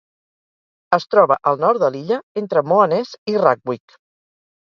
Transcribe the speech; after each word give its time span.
Es 0.97 1.05
troba 1.13 1.35
al 1.51 1.59
nord 1.65 1.83
de 1.83 1.91
l'illa, 1.95 2.17
entre 2.43 2.63
Moaness 2.71 3.11
i 3.35 3.39
Rackwick. 3.43 3.97